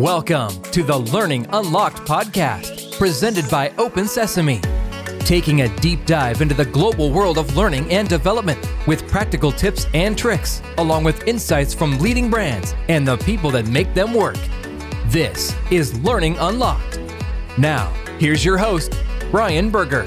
Welcome 0.00 0.62
to 0.72 0.82
the 0.82 0.96
Learning 0.96 1.46
Unlocked 1.52 2.08
podcast, 2.08 2.96
presented 2.98 3.44
by 3.50 3.68
Open 3.76 4.08
Sesame. 4.08 4.62
Taking 5.26 5.60
a 5.60 5.76
deep 5.76 6.06
dive 6.06 6.40
into 6.40 6.54
the 6.54 6.64
global 6.64 7.10
world 7.12 7.36
of 7.36 7.54
learning 7.54 7.92
and 7.92 8.08
development 8.08 8.66
with 8.86 9.06
practical 9.08 9.52
tips 9.52 9.86
and 9.92 10.16
tricks, 10.16 10.62
along 10.78 11.04
with 11.04 11.28
insights 11.28 11.74
from 11.74 11.98
leading 11.98 12.30
brands 12.30 12.74
and 12.88 13.06
the 13.06 13.18
people 13.18 13.50
that 13.50 13.66
make 13.66 13.92
them 13.92 14.14
work. 14.14 14.38
This 15.08 15.54
is 15.70 16.00
Learning 16.00 16.34
Unlocked. 16.38 16.98
Now, 17.58 17.92
here's 18.18 18.42
your 18.42 18.56
host, 18.56 18.98
Brian 19.30 19.68
Berger. 19.68 20.06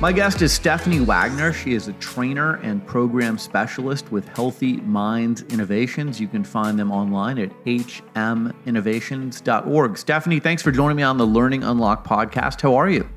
My 0.00 0.12
guest 0.12 0.42
is 0.42 0.52
Stephanie 0.52 1.00
Wagner. 1.00 1.52
She 1.52 1.74
is 1.74 1.88
a 1.88 1.92
trainer 1.94 2.60
and 2.62 2.86
program 2.86 3.36
specialist 3.36 4.12
with 4.12 4.28
Healthy 4.28 4.76
Minds 4.82 5.42
Innovations. 5.48 6.20
You 6.20 6.28
can 6.28 6.44
find 6.44 6.78
them 6.78 6.92
online 6.92 7.36
at 7.40 7.50
hminnovations.org. 7.64 9.98
Stephanie, 9.98 10.38
thanks 10.38 10.62
for 10.62 10.70
joining 10.70 10.96
me 10.96 11.02
on 11.02 11.18
the 11.18 11.26
Learning 11.26 11.64
Unlock 11.64 12.06
podcast. 12.06 12.60
How 12.60 12.76
are 12.76 12.88
you? 12.88 13.08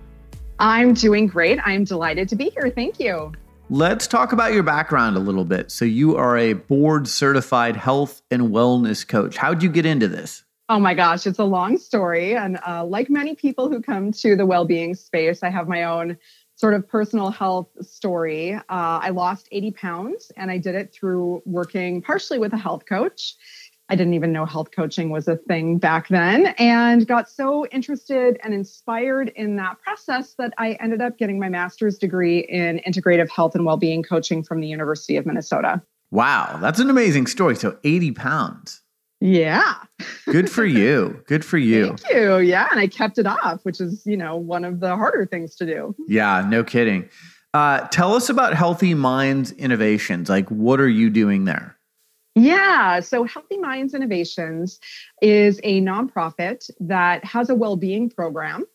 I'm 0.58 0.96
doing 0.96 1.28
great. 1.28 1.60
I'm 1.64 1.84
delighted 1.84 2.28
to 2.30 2.36
be 2.36 2.50
here. 2.50 2.72
Thank 2.72 3.00
you. 3.00 3.32
Let's 3.70 4.08
talk 4.08 4.34
about 4.34 4.54
your 4.54 4.64
background 4.64 5.18
a 5.18 5.20
little 5.20 5.46
bit. 5.46 5.70
So, 5.70 5.86
you 5.86 6.18
are 6.18 6.36
a 6.36 6.54
board 6.54 7.08
certified 7.08 7.76
health 7.76 8.24
and 8.32 8.50
wellness 8.50 9.08
coach. 9.08 9.38
How'd 9.38 9.62
you 9.62 9.70
get 9.70 9.86
into 9.86 10.08
this? 10.08 10.46
Oh 10.72 10.80
my 10.80 10.94
gosh, 10.94 11.28
it's 11.28 11.38
a 11.38 11.44
long 11.44 11.78
story. 11.78 12.34
And 12.34 12.58
uh, 12.66 12.86
like 12.86 13.10
many 13.10 13.36
people 13.36 13.70
who 13.70 13.82
come 13.82 14.14
to 14.14 14.38
the 14.38 14.46
well 14.46 14.64
being 14.64 14.96
space, 14.96 15.44
I 15.44 15.50
have 15.50 15.68
my 15.68 15.84
own 15.84 16.18
sort 16.62 16.76
of 16.76 16.88
personal 16.88 17.32
health 17.32 17.70
story. 17.82 18.54
Uh, 18.54 18.62
I 18.70 19.10
lost 19.10 19.50
80 19.52 19.72
pounds 19.72 20.32
and 20.38 20.52
I 20.52 20.60
did 20.60 20.76
it 20.76 20.94
through 20.94 21.42
working 21.44 22.04
partially 22.04 22.38
with 22.38 22.54
a 22.54 22.58
health 22.58 22.86
coach. 22.86 23.34
I 23.90 23.96
didn't 23.96 24.14
even 24.14 24.32
know 24.32 24.46
health 24.46 24.70
coaching 24.70 25.10
was 25.10 25.28
a 25.28 25.38
thing 25.38 25.80
back 25.80 26.08
then 26.10 26.54
and 26.60 27.06
got 27.08 27.30
so 27.32 27.66
interested 27.72 28.40
and 28.44 28.54
inspired 28.54 29.30
in 29.30 29.56
that 29.56 29.82
process 29.82 30.36
that 30.36 30.54
I 30.60 30.74
ended 30.74 31.02
up 31.02 31.18
getting 31.18 31.40
my 31.40 31.50
master's 31.50 31.98
degree 31.98 32.42
in 32.42 32.80
integrative 32.88 33.30
health 33.30 33.56
and 33.56 33.66
well-being 33.66 34.04
coaching 34.04 34.44
from 34.44 34.62
the 34.62 34.68
University 34.68 35.18
of 35.18 35.26
Minnesota. 35.26 35.82
Wow, 36.12 36.60
that's 36.62 36.80
an 36.80 36.92
amazing 36.92 37.26
story. 37.26 37.56
So 37.56 37.80
80 37.84 38.12
pounds. 38.12 38.81
Yeah. 39.22 39.76
Good 40.26 40.50
for 40.50 40.66
you. 40.66 41.24
Good 41.28 41.46
for 41.46 41.60
you. 41.60 41.96
Thank 41.96 42.12
you. 42.12 42.38
Yeah. 42.40 42.68
And 42.72 42.80
I 42.80 42.88
kept 42.88 43.20
it 43.20 43.28
off, 43.28 43.64
which 43.64 43.80
is, 43.80 44.02
you 44.06 44.18
know, 44.18 44.36
one 44.36 44.66
of 44.66 44.80
the 44.80 44.96
harder 44.96 45.28
things 45.28 45.56
to 45.58 45.66
do. 45.66 45.96
Yeah, 46.08 46.46
no 46.50 46.64
kidding. 46.64 47.08
Uh, 47.54 47.82
tell 47.90 48.16
us 48.16 48.30
about 48.30 48.56
Healthy 48.56 48.96
Minds 48.96 49.52
Innovations. 49.52 50.28
Like, 50.28 50.50
what 50.50 50.80
are 50.80 50.90
you 50.90 51.12
doing 51.12 51.46
there? 51.46 51.78
Yeah. 52.34 53.00
So, 53.02 53.26
Healthy 53.26 53.58
Minds 53.58 53.94
Innovations 53.94 54.80
is 55.22 55.60
a 55.64 55.82
nonprofit 55.82 56.72
that 56.80 57.24
has 57.24 57.50
a 57.50 57.56
well 57.56 57.76
being 57.76 58.10
program 58.10 58.66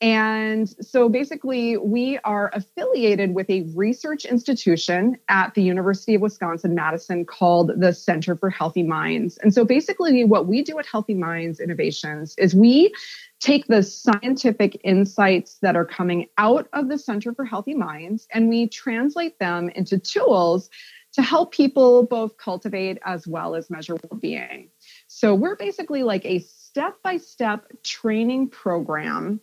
and 0.00 0.68
so 0.68 1.08
basically, 1.08 1.76
we 1.76 2.18
are 2.18 2.50
affiliated 2.52 3.34
with 3.34 3.50
a 3.50 3.62
research 3.74 4.24
institution 4.24 5.16
at 5.28 5.54
the 5.54 5.62
University 5.62 6.14
of 6.14 6.20
Wisconsin 6.20 6.74
Madison 6.76 7.24
called 7.24 7.72
the 7.76 7.92
Center 7.92 8.36
for 8.36 8.48
Healthy 8.48 8.84
Minds. 8.84 9.38
And 9.38 9.52
so 9.52 9.64
basically, 9.64 10.22
what 10.24 10.46
we 10.46 10.62
do 10.62 10.78
at 10.78 10.86
Healthy 10.86 11.14
Minds 11.14 11.58
Innovations 11.58 12.36
is 12.38 12.54
we 12.54 12.94
take 13.40 13.66
the 13.66 13.82
scientific 13.82 14.80
insights 14.84 15.58
that 15.62 15.74
are 15.74 15.84
coming 15.84 16.28
out 16.38 16.68
of 16.72 16.88
the 16.88 16.98
Center 16.98 17.34
for 17.34 17.44
Healthy 17.44 17.74
Minds 17.74 18.28
and 18.32 18.48
we 18.48 18.68
translate 18.68 19.38
them 19.38 19.68
into 19.70 19.98
tools 19.98 20.70
to 21.12 21.22
help 21.22 21.52
people 21.52 22.04
both 22.04 22.36
cultivate 22.36 22.98
as 23.04 23.26
well 23.26 23.54
as 23.54 23.70
measure 23.70 23.94
well 23.94 24.20
being. 24.20 24.70
So 25.06 25.34
we're 25.34 25.56
basically 25.56 26.02
like 26.02 26.24
a 26.24 26.40
step 26.40 27.02
by 27.02 27.16
step 27.16 27.66
training 27.82 28.50
program 28.50 29.40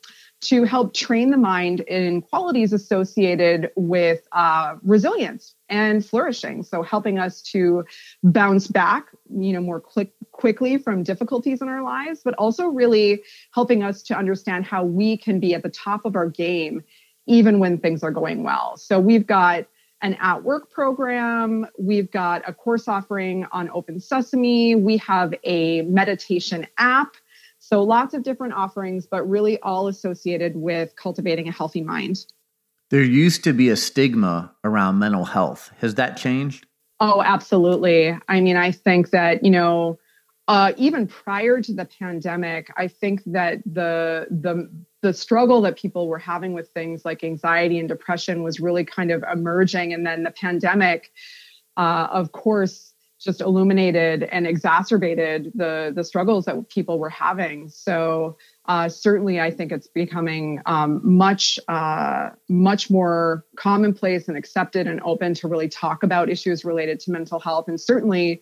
to 0.47 0.63
help 0.63 0.94
train 0.94 1.31
the 1.31 1.38
mind 1.38 1.81
in 1.81 2.22
qualities 2.22 2.73
associated 2.73 3.72
with 3.75 4.28
uh, 4.31 4.75
resilience 4.83 5.56
and 5.69 6.06
flourishing. 6.06 6.63
So 6.63 6.83
helping 6.83 7.19
us 7.19 7.41
to 7.53 7.85
bounce 8.23 8.67
back, 8.67 9.07
you 9.29 9.53
know, 9.53 9.61
more 9.61 9.79
quick, 9.79 10.11
quickly 10.31 10.78
from 10.78 11.03
difficulties 11.03 11.61
in 11.61 11.67
our 11.67 11.84
lives, 11.84 12.22
but 12.23 12.34
also 12.35 12.67
really 12.67 13.23
helping 13.51 13.84
us 13.84 14.03
to 14.03 14.17
understand 14.17 14.66
how 14.66 14.84
we 14.84 15.17
can 15.17 15.39
be 15.39 15.53
at 15.53 15.63
the 15.63 15.69
top 15.69 16.05
of 16.05 16.16
our 16.16 16.29
game 16.29 16.84
even 17.28 17.59
when 17.59 17.78
things 17.79 18.03
are 18.03 18.11
going 18.11 18.44
well. 18.44 18.78
So 18.78 19.00
we've 19.00 19.25
got 19.25 19.66
an 20.01 20.16
at 20.19 20.44
work 20.44 20.69
program. 20.69 21.66
We've 21.79 22.11
got 22.11 22.47
a 22.47 22.53
course 22.53 22.88
offering 22.88 23.45
on 23.51 23.69
Open 23.72 24.00
Sesame. 24.00 24.75
We 24.75 24.97
have 24.97 25.34
a 25.44 25.81
meditation 25.84 26.67
app 26.78 27.16
so 27.68 27.81
lots 27.81 28.14
of 28.14 28.22
different 28.22 28.53
offerings, 28.53 29.08
but 29.08 29.28
really 29.28 29.59
all 29.62 29.88
associated 29.88 30.56
with 30.56 30.96
cultivating 30.96 31.48
a 31.48 31.52
healthy 31.52 31.81
mind. 31.81 32.24
There 32.92 33.02
used 33.02 33.44
to 33.46 33.53
be 33.53 33.70
a 33.70 33.76
stigma 33.76 34.53
around 34.64 35.00
mental 35.00 35.26
health. 35.26 35.72
Has 35.80 35.96
that 35.96 36.16
changed? 36.16 36.68
Oh, 37.00 37.24
absolutely. 37.24 38.16
I 38.28 38.40
mean, 38.40 38.56
I 38.56 38.70
think 38.70 39.09
that, 39.09 39.44
you 39.44 39.50
know, 39.50 39.98
uh, 40.48 40.74
even 40.78 41.08
prior 41.08 41.59
to 41.59 41.74
the 41.74 41.86
pandemic, 41.86 42.72
I 42.78 42.88
think 42.88 43.24
that 43.26 43.64
the 43.66 44.28
the 44.30 44.70
the 45.02 45.12
struggle 45.12 45.62
that 45.62 45.76
people 45.76 46.08
were 46.08 46.20
having 46.20 46.53
with 46.53 46.70
things 46.70 47.03
like 47.03 47.24
anxiety 47.24 47.80
and 47.80 47.90
depression 47.90 48.44
was 48.44 48.59
really 48.59 48.86
kind 48.86 49.09
of 49.09 49.24
emerging, 49.24 49.92
and 49.92 50.06
then 50.06 50.22
the 50.22 50.30
pandemic, 50.30 51.12
uh, 51.78 52.09
of 52.12 52.32
course, 52.32 52.94
just 53.25 53.41
illuminated 53.41 54.24
and 54.24 54.46
exacerbated 54.46 55.52
the 55.56 55.91
the 55.94 56.03
struggles 56.03 56.46
that 56.46 56.69
people 56.69 57.00
were 57.00 57.09
having. 57.09 57.68
So 57.68 58.38
uh, 58.66 58.88
certainly, 58.88 59.41
I 59.41 59.52
think 59.52 59.72
it's 59.72 59.88
becoming 59.88 60.62
um, 60.66 61.02
much 61.03 61.59
uh, 61.68 62.30
much 62.47 62.90
more 62.90 63.44
commonplace 63.58 64.28
and 64.28 64.38
accepted 64.38 64.88
and 64.88 65.02
open 65.03 65.34
to 65.35 65.47
really 65.47 65.68
talk 65.68 66.03
about 66.03 66.30
issues 66.30 66.64
related 66.64 67.00
to 67.02 67.12
mental 67.12 67.40
health. 67.40 67.68
And 67.68 67.81
certainly, 67.81 68.41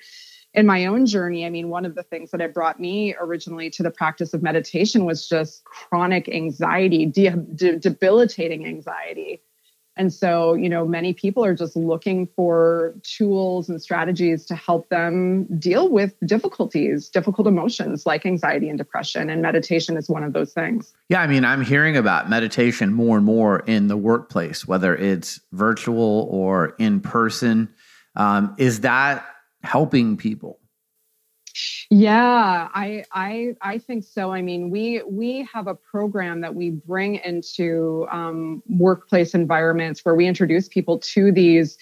in 0.54 0.66
my 0.66 0.86
own 0.86 1.06
journey, 1.06 1.46
I 1.46 1.50
mean, 1.50 1.70
one 1.70 1.86
of 1.86 1.96
the 1.96 2.04
things 2.04 2.32
that 2.32 2.42
had 2.42 2.54
brought 2.54 2.80
me 2.80 3.16
originally 3.20 3.70
to 3.72 3.84
the 3.84 3.92
practice 3.92 4.34
of 4.34 4.44
meditation 4.44 5.06
was 5.06 5.28
just 5.28 5.64
chronic 5.64 6.28
anxiety, 6.30 7.06
de- 7.06 7.30
de- 7.32 7.80
debilitating 7.80 8.68
anxiety 8.68 9.42
and 9.96 10.12
so, 10.12 10.56
you 10.56 10.70
know, 10.70 10.86
many 10.86 11.14
people 11.14 11.46
are 11.46 11.54
just 11.54 11.76
looking 11.76 12.28
for 12.36 12.96
tools 13.04 13.70
and 13.70 13.80
strategies 13.80 14.46
to 14.48 14.56
help 14.56 14.90
them 14.90 15.46
deal 15.60 15.90
with 15.90 16.16
difficulties, 16.26 17.10
difficult 17.10 17.48
emotions 17.48 18.06
like 18.06 18.26
anxiety 18.26 18.70
and 18.70 18.78
depression. 18.78 19.30
And 19.30 19.42
meditation 19.42 19.96
is 19.96 20.10
one 20.10 20.24
of 20.24 20.34
those 20.34 20.52
things. 20.52 20.94
Yeah. 21.10 21.22
I 21.22 21.28
mean, 21.28 21.46
I'm 21.46 21.64
hearing 21.64 21.96
about 21.96 22.28
meditation 22.28 22.92
more 22.92 23.18
and 23.18 23.26
more 23.26 23.60
in 23.60 23.88
the 23.88 23.98
workplace, 23.98 24.68
whether 24.68 24.96
it's 24.96 25.40
virtual 25.52 26.28
or 26.32 26.76
in 26.80 27.00
person. 27.00 27.70
Um, 28.16 28.56
is 28.58 28.82
that 28.82 29.26
helping 29.62 30.18
people? 30.18 30.60
Yeah, 31.96 32.70
I 32.74 33.04
I 33.12 33.56
I 33.62 33.78
think 33.78 34.04
so. 34.04 34.32
I 34.32 34.42
mean, 34.42 34.72
we 34.72 35.04
we 35.08 35.48
have 35.54 35.68
a 35.68 35.76
program 35.76 36.42
that 36.42 36.56
we 36.56 36.72
bring 36.72 37.16
into 37.18 38.08
um, 38.10 38.64
workplace 38.68 39.36
environments 39.36 40.04
where 40.04 40.16
we 40.16 40.26
introduce 40.26 40.68
people 40.68 40.98
to 41.14 41.32
these 41.32 41.78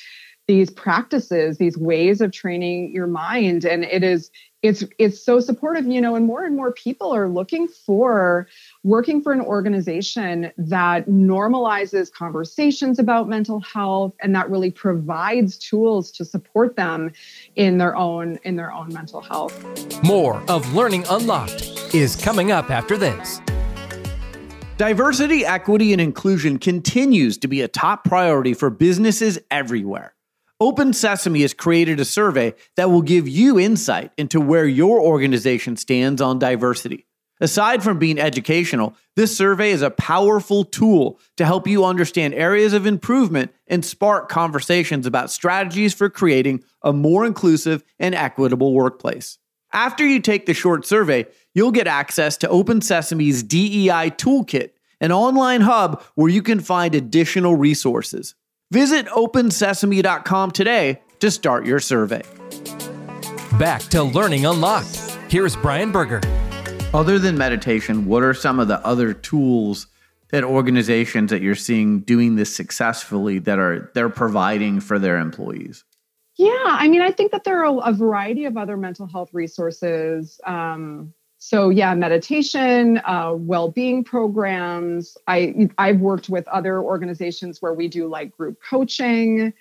these 0.50 0.70
practices, 0.70 1.60
these 1.60 1.78
ways 1.78 2.20
of 2.20 2.34
training 2.34 2.92
your 2.94 3.08
mind, 3.08 3.64
and 3.64 3.86
it 3.86 4.04
is 4.04 4.32
it's 4.62 4.84
it's 5.00 5.24
so 5.24 5.40
supportive 5.40 5.86
you 5.86 6.02
know 6.02 6.16
and 6.16 6.26
more 6.26 6.44
and 6.44 6.58
more 6.58 6.74
people 6.74 7.16
are 7.16 7.30
looking 7.30 7.70
for 7.70 8.50
working 8.84 9.22
for 9.22 9.32
an 9.32 9.42
organization 9.42 10.52
that 10.58 11.08
normalizes 11.08 12.12
conversations 12.12 12.98
about 12.98 13.30
mental 13.30 13.60
health 13.60 14.14
and 14.22 14.36
that 14.36 14.50
really 14.50 14.72
provides 14.72 15.58
tools 15.58 16.12
to 16.12 16.26
support 16.26 16.76
them 16.76 17.12
in 17.56 17.78
their 17.78 17.96
own 17.96 18.40
in 18.44 18.56
their 18.56 18.72
own 18.72 18.92
mental 18.94 19.22
health. 19.22 20.04
More 20.04 20.44
of 20.50 20.74
learning 20.74 21.06
unlocked 21.10 21.94
is 21.94 22.16
coming 22.16 22.52
up 22.52 22.72
after 22.72 22.98
this. 22.98 23.40
Diversity 24.78 25.46
equity 25.46 25.92
and 25.92 26.02
inclusion 26.02 26.58
continues 26.58 27.38
to 27.38 27.48
be 27.48 27.62
a 27.62 27.68
top 27.68 28.04
priority 28.04 28.56
for 28.56 28.72
businesses 28.72 29.38
everywhere. 29.52 30.16
Open 30.60 30.94
Sesame 30.94 31.42
has 31.42 31.54
created 31.54 32.00
a 32.00 32.06
survey 32.06 32.56
that 32.78 32.90
will 32.90 33.02
give 33.04 33.28
you 33.28 33.60
insight 33.60 34.12
into 34.18 34.42
where 34.42 34.66
your 34.66 35.00
organization 35.00 35.76
stands 35.78 36.20
on 36.20 36.40
diversity. 36.40 37.06
Aside 37.42 37.82
from 37.82 37.98
being 37.98 38.20
educational, 38.20 38.96
this 39.16 39.36
survey 39.36 39.72
is 39.72 39.82
a 39.82 39.90
powerful 39.90 40.64
tool 40.64 41.20
to 41.38 41.46
help 41.46 41.68
you 41.68 41.84
understand 41.84 42.36
areas 42.36 42.72
of 42.72 42.86
improvement 42.86 43.52
and 43.66 43.84
spark 43.84 44.30
conversations 44.30 45.08
about 45.08 45.32
strategies 45.32 45.96
for 45.96 46.08
creating 46.08 46.64
a 46.84 46.94
more 46.94 47.26
inclusive 47.26 47.84
and 48.00 48.14
equitable 48.14 48.76
workplace. 48.76 49.40
After 49.74 50.06
you 50.06 50.20
take 50.20 50.46
the 50.46 50.54
short 50.54 50.86
survey, 50.86 51.26
you'll 51.56 51.72
get 51.72 51.88
access 51.88 52.38
to 52.38 52.50
Open 52.50 52.80
Sesame's 52.80 53.42
DEI 53.42 54.12
Toolkit, 54.12 54.72
an 55.00 55.12
online 55.12 55.62
hub 55.62 56.04
where 56.14 56.30
you 56.30 56.44
can 56.44 56.60
find 56.60 56.94
additional 56.94 57.56
resources. 57.56 58.36
Visit 58.70 59.08
opensesame.com 59.08 60.52
today 60.52 61.02
to 61.20 61.32
start 61.32 61.66
your 61.66 61.80
survey. 61.80 62.22
Back 63.58 63.82
to 63.90 64.04
Learning 64.04 64.46
Unlocked. 64.46 64.96
Here's 65.28 65.56
Brian 65.56 65.92
Berger. 65.92 66.22
Other 66.94 67.18
than 67.18 67.38
meditation, 67.38 68.06
what 68.06 68.22
are 68.22 68.34
some 68.34 68.60
of 68.60 68.68
the 68.68 68.86
other 68.86 69.14
tools 69.14 69.88
that 70.30 70.44
organizations 70.44 71.32
that 71.32 71.42
you're 71.42 71.56
seeing 71.56 72.02
doing 72.02 72.36
this 72.36 72.54
successfully 72.54 73.40
that 73.40 73.60
are 73.60 73.90
they're 73.94 74.10
providing 74.10 74.82
for 74.82 75.00
their 75.00 75.18
employees? 75.18 75.86
Yeah, 76.38 76.50
I 76.66 76.90
mean, 76.90 77.02
I 77.02 77.12
think 77.12 77.32
that 77.32 77.46
there 77.46 77.66
are 77.66 77.82
a 77.88 77.94
variety 77.94 78.46
of 78.46 78.58
other 78.58 78.76
mental 78.76 79.08
health 79.08 79.30
resources. 79.34 80.40
Um, 80.46 81.14
so 81.44 81.70
yeah 81.70 81.96
meditation 81.96 83.02
uh, 83.04 83.34
well-being 83.34 84.04
programs 84.04 85.18
i 85.28 85.68
i've 85.80 86.00
worked 86.00 86.30
with 86.30 86.48
other 86.48 86.80
organizations 86.80 87.64
where 87.64 87.74
we 87.74 87.88
do 87.88 88.08
like 88.08 88.38
group 88.38 88.60
coaching 88.70 89.52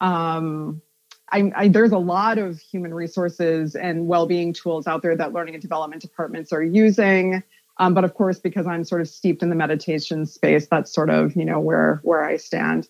um, 0.00 0.80
I, 1.30 1.52
I, 1.54 1.68
there's 1.68 1.92
a 1.92 1.98
lot 1.98 2.38
of 2.38 2.58
human 2.58 2.94
resources 2.94 3.74
and 3.74 4.06
well-being 4.06 4.52
tools 4.52 4.86
out 4.86 5.02
there 5.02 5.16
that 5.16 5.32
learning 5.32 5.54
and 5.54 5.62
development 5.62 6.02
departments 6.02 6.52
are 6.52 6.62
using 6.62 7.42
um, 7.78 7.94
but 7.94 8.04
of 8.04 8.14
course 8.14 8.38
because 8.38 8.66
i'm 8.66 8.84
sort 8.84 9.00
of 9.00 9.08
steeped 9.08 9.42
in 9.42 9.48
the 9.48 9.56
meditation 9.56 10.26
space 10.26 10.66
that's 10.66 10.92
sort 10.92 11.10
of 11.10 11.36
you 11.36 11.44
know 11.44 11.60
where 11.60 12.00
where 12.02 12.24
i 12.24 12.36
stand 12.36 12.88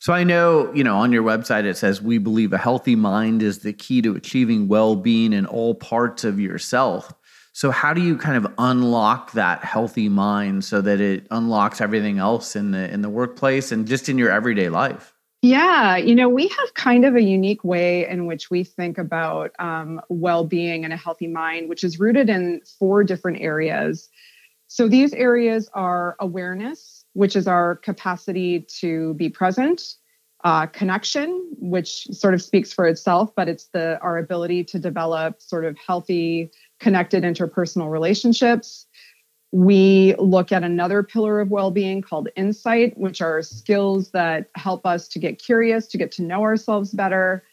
so 0.00 0.12
I 0.12 0.22
know, 0.22 0.70
you 0.74 0.84
know, 0.84 0.98
on 0.98 1.12
your 1.12 1.22
website 1.22 1.64
it 1.64 1.78
says 1.78 2.02
we 2.02 2.18
believe 2.18 2.52
a 2.52 2.58
healthy 2.58 2.94
mind 2.94 3.42
is 3.42 3.60
the 3.60 3.72
key 3.72 4.02
to 4.02 4.14
achieving 4.14 4.68
well-being 4.68 5.32
in 5.32 5.46
all 5.46 5.74
parts 5.74 6.24
of 6.24 6.38
yourself. 6.38 7.10
So 7.54 7.70
how 7.70 7.94
do 7.94 8.02
you 8.02 8.18
kind 8.18 8.36
of 8.36 8.52
unlock 8.58 9.32
that 9.32 9.64
healthy 9.64 10.10
mind 10.10 10.64
so 10.64 10.82
that 10.82 11.00
it 11.00 11.26
unlocks 11.30 11.80
everything 11.80 12.18
else 12.18 12.54
in 12.54 12.72
the 12.72 12.92
in 12.92 13.00
the 13.00 13.08
workplace 13.08 13.72
and 13.72 13.86
just 13.86 14.10
in 14.10 14.18
your 14.18 14.30
everyday 14.30 14.68
life? 14.68 15.13
Yeah, 15.44 15.98
you 15.98 16.14
know, 16.14 16.30
we 16.30 16.48
have 16.48 16.72
kind 16.72 17.04
of 17.04 17.16
a 17.16 17.22
unique 17.22 17.62
way 17.64 18.08
in 18.08 18.24
which 18.24 18.50
we 18.50 18.64
think 18.64 18.96
about 18.96 19.50
um, 19.58 20.00
well-being 20.08 20.84
and 20.84 20.92
a 20.94 20.96
healthy 20.96 21.26
mind, 21.26 21.68
which 21.68 21.84
is 21.84 22.00
rooted 22.00 22.30
in 22.30 22.62
four 22.78 23.04
different 23.04 23.42
areas. 23.42 24.08
So 24.68 24.88
these 24.88 25.12
areas 25.12 25.68
are 25.74 26.16
awareness, 26.18 27.04
which 27.12 27.36
is 27.36 27.46
our 27.46 27.76
capacity 27.76 28.60
to 28.80 29.12
be 29.14 29.28
present, 29.28 29.82
uh, 30.44 30.64
connection, 30.64 31.50
which 31.58 32.04
sort 32.04 32.32
of 32.32 32.40
speaks 32.40 32.72
for 32.72 32.86
itself, 32.86 33.34
but 33.36 33.46
it's 33.46 33.66
the 33.66 33.98
our 34.00 34.16
ability 34.16 34.64
to 34.64 34.78
develop 34.78 35.42
sort 35.42 35.66
of 35.66 35.76
healthy 35.76 36.52
connected 36.80 37.22
interpersonal 37.22 37.90
relationships. 37.90 38.86
We 39.54 40.16
look 40.18 40.50
at 40.50 40.64
another 40.64 41.04
pillar 41.04 41.40
of 41.40 41.48
well 41.48 41.70
being 41.70 42.02
called 42.02 42.28
insight, 42.34 42.98
which 42.98 43.22
are 43.22 43.40
skills 43.40 44.10
that 44.10 44.48
help 44.56 44.84
us 44.84 45.06
to 45.06 45.20
get 45.20 45.40
curious, 45.40 45.86
to 45.86 45.96
get 45.96 46.10
to 46.12 46.22
know 46.22 46.42
ourselves 46.42 46.90
better. 46.90 47.44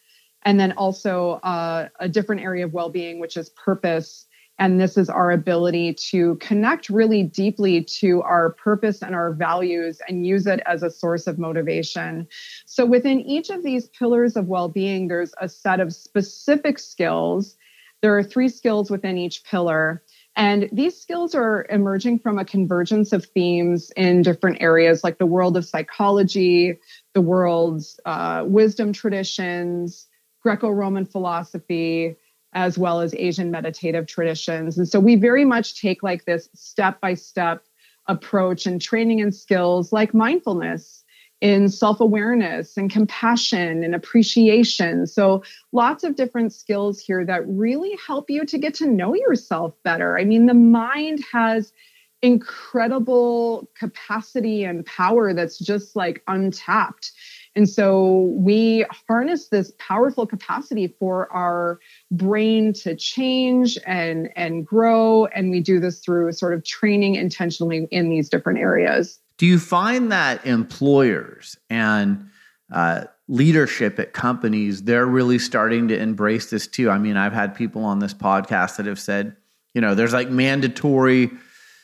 And 0.41 0.59
then 0.59 0.71
also 0.71 1.33
uh, 1.43 1.89
a 1.99 2.09
different 2.09 2.41
area 2.41 2.65
of 2.65 2.73
well 2.73 2.89
being, 2.89 3.19
which 3.19 3.37
is 3.37 3.49
purpose. 3.51 4.25
And 4.57 4.81
this 4.81 4.97
is 4.97 5.11
our 5.11 5.29
ability 5.29 5.93
to 6.09 6.37
connect 6.37 6.89
really 6.89 7.21
deeply 7.21 7.83
to 7.99 8.23
our 8.23 8.53
purpose 8.53 9.03
and 9.03 9.13
our 9.13 9.31
values 9.31 10.01
and 10.07 10.25
use 10.25 10.47
it 10.47 10.59
as 10.65 10.81
a 10.81 10.89
source 10.89 11.27
of 11.27 11.37
motivation. 11.37 12.27
So, 12.65 12.83
within 12.83 13.19
each 13.21 13.51
of 13.51 13.61
these 13.61 13.89
pillars 13.89 14.35
of 14.35 14.47
well 14.47 14.69
being, 14.69 15.07
there's 15.07 15.35
a 15.39 15.47
set 15.47 15.79
of 15.79 15.93
specific 15.93 16.79
skills 16.79 17.57
there 18.01 18.17
are 18.17 18.23
three 18.23 18.49
skills 18.49 18.89
within 18.89 19.17
each 19.17 19.43
pillar. 19.43 20.03
And 20.35 20.69
these 20.71 20.99
skills 20.99 21.35
are 21.35 21.65
emerging 21.69 22.19
from 22.19 22.39
a 22.39 22.45
convergence 22.45 23.11
of 23.11 23.25
themes 23.25 23.91
in 23.97 24.21
different 24.21 24.61
areas, 24.61 25.03
like 25.03 25.17
the 25.17 25.25
world 25.25 25.57
of 25.57 25.65
psychology, 25.65 26.79
the 27.13 27.21
world's 27.21 27.99
uh, 28.05 28.43
wisdom 28.47 28.93
traditions, 28.93 30.07
Greco 30.41 30.69
Roman 30.69 31.05
philosophy, 31.05 32.15
as 32.53 32.77
well 32.77 33.01
as 33.01 33.13
Asian 33.15 33.51
meditative 33.51 34.07
traditions. 34.07 34.77
And 34.77 34.87
so 34.87 34.99
we 34.99 35.15
very 35.15 35.45
much 35.45 35.81
take 35.81 36.01
like 36.01 36.25
this 36.25 36.49
step 36.53 37.01
by 37.01 37.13
step 37.13 37.65
approach 38.07 38.65
and 38.65 38.81
training 38.81 39.21
and 39.21 39.33
skills 39.33 39.93
like 39.93 40.13
mindfulness 40.13 41.00
in 41.41 41.67
self 41.69 41.99
awareness 41.99 42.77
and 42.77 42.89
compassion 42.89 43.83
and 43.83 43.93
appreciation. 43.93 45.07
So, 45.07 45.43
lots 45.71 46.03
of 46.03 46.15
different 46.15 46.53
skills 46.53 46.99
here 46.99 47.25
that 47.25 47.47
really 47.47 47.97
help 48.05 48.29
you 48.29 48.45
to 48.45 48.57
get 48.57 48.75
to 48.75 48.87
know 48.87 49.13
yourself 49.13 49.73
better. 49.83 50.17
I 50.17 50.23
mean, 50.23 50.45
the 50.45 50.53
mind 50.53 51.23
has 51.31 51.73
incredible 52.21 53.67
capacity 53.75 54.63
and 54.63 54.85
power 54.85 55.33
that's 55.33 55.57
just 55.57 55.95
like 55.95 56.21
untapped. 56.27 57.11
And 57.55 57.67
so 57.67 58.31
we 58.37 58.85
harness 59.07 59.49
this 59.49 59.73
powerful 59.77 60.25
capacity 60.25 60.87
for 60.99 61.31
our 61.33 61.79
brain 62.11 62.73
to 62.73 62.95
change 62.95 63.77
and, 63.85 64.29
and 64.35 64.65
grow. 64.65 65.25
And 65.25 65.51
we 65.51 65.59
do 65.59 65.79
this 65.79 65.99
through 65.99 66.31
sort 66.33 66.53
of 66.53 66.63
training 66.63 67.15
intentionally 67.15 67.87
in 67.91 68.09
these 68.09 68.29
different 68.29 68.59
areas. 68.59 69.19
Do 69.41 69.47
you 69.47 69.57
find 69.57 70.11
that 70.11 70.45
employers 70.45 71.57
and 71.67 72.29
uh, 72.71 73.05
leadership 73.27 73.97
at 73.97 74.13
companies 74.13 74.83
they're 74.83 75.07
really 75.07 75.39
starting 75.39 75.87
to 75.87 75.99
embrace 75.99 76.51
this 76.51 76.67
too? 76.67 76.91
I 76.91 76.99
mean, 76.99 77.17
I've 77.17 77.33
had 77.33 77.55
people 77.55 77.83
on 77.83 77.97
this 77.97 78.13
podcast 78.13 78.77
that 78.77 78.85
have 78.85 78.99
said, 78.99 79.35
you 79.73 79.81
know, 79.81 79.95
there's 79.95 80.13
like 80.13 80.29
mandatory 80.29 81.31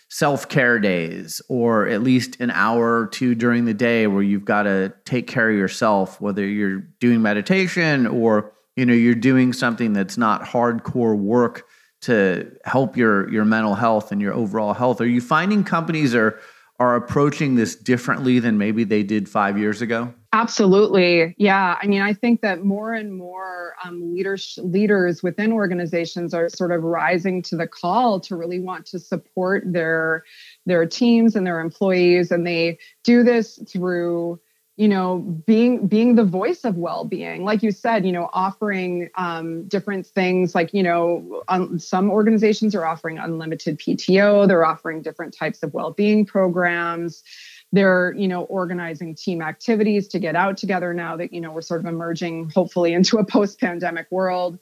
self 0.08 0.48
care 0.48 0.78
days, 0.78 1.42
or 1.50 1.88
at 1.88 2.04
least 2.04 2.40
an 2.40 2.52
hour 2.52 3.02
or 3.02 3.08
two 3.08 3.34
during 3.34 3.66
the 3.66 3.74
day 3.74 4.06
where 4.06 4.22
you've 4.22 4.46
got 4.46 4.64
to 4.64 4.94
take 5.06 5.26
care 5.26 5.50
of 5.50 5.58
yourself, 5.58 6.22
whether 6.22 6.46
you're 6.46 6.82
doing 7.00 7.24
meditation 7.24 8.06
or 8.06 8.52
you 8.76 8.86
know 8.86 8.94
you're 8.94 9.16
doing 9.16 9.52
something 9.52 9.94
that's 9.94 10.16
not 10.16 10.44
hardcore 10.44 11.18
work 11.18 11.66
to 12.02 12.56
help 12.66 12.96
your 12.96 13.28
your 13.34 13.46
mental 13.46 13.74
health 13.74 14.12
and 14.12 14.22
your 14.22 14.36
overall 14.36 14.76
health. 14.76 15.02
Are 15.02 15.08
you 15.08 15.22
finding 15.22 15.64
companies 15.64 16.14
are 16.14 16.40
are 16.80 16.96
approaching 16.96 17.56
this 17.56 17.76
differently 17.76 18.40
than 18.40 18.58
maybe 18.58 18.84
they 18.84 19.02
did 19.02 19.28
five 19.28 19.58
years 19.58 19.82
ago? 19.82 20.14
Absolutely. 20.34 21.34
Yeah. 21.38 21.78
I 21.82 21.88
mean, 21.88 22.02
I 22.02 22.14
think 22.14 22.42
that 22.42 22.64
more 22.64 22.94
and 22.94 23.16
more 23.16 23.74
um, 23.84 24.14
leaders, 24.14 24.60
leaders 24.62 25.24
within 25.24 25.52
organizations 25.52 26.34
are 26.34 26.50
sort 26.50 26.72
of 26.72 26.84
rising 26.84 27.42
to 27.44 27.56
the 27.56 27.68
call 27.68 28.20
to 28.20 28.36
really 28.36 28.60
want 28.60 28.86
to 28.88 29.00
support 29.00 29.64
their, 29.66 30.24
their 30.68 30.86
teams 30.86 31.36
and 31.36 31.48
their 31.48 31.60
employees. 31.60 32.30
And 32.30 32.46
they 32.46 32.78
do 33.04 33.24
this 33.24 33.58
through 33.68 34.40
you 34.78 34.88
know 34.88 35.18
being 35.18 35.88
being 35.88 36.16
the 36.16 36.24
voice 36.24 36.64
of 36.64 36.78
well-being. 36.78 37.44
Like 37.44 37.64
you 37.64 37.72
said 37.72 38.06
you 38.06 38.12
know 38.12 38.30
offering 38.32 39.10
um, 39.16 39.68
different 39.68 40.06
things 40.06 40.54
like 40.56 40.74
you 40.74 40.84
know 40.84 41.44
some 41.78 42.12
organizations 42.12 42.76
are 42.76 42.86
offering 42.86 43.18
unlimited 43.18 43.80
pto 43.80 44.48
they're 44.48 44.66
offering 44.66 45.02
different 45.02 45.36
types 45.36 45.64
of 45.64 45.74
well-being 45.74 46.26
programs. 46.26 47.24
They're 47.72 48.14
you 48.16 48.28
know 48.28 48.44
organizing 48.44 49.16
team 49.16 49.42
activities 49.42 50.08
to 50.10 50.20
get 50.20 50.36
out 50.36 50.58
together 50.58 50.94
now 50.94 51.18
that 51.18 51.34
you 51.34 51.42
know 51.42 51.52
we're 51.52 51.62
sort 51.62 51.82
of 51.82 51.88
emerging 51.88 52.52
hopefully 52.52 52.94
into 52.98 53.18
a 53.18 53.26
post-pandemic 53.26 54.08
world. 54.12 54.60